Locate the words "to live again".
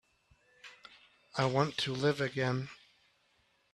1.77-2.69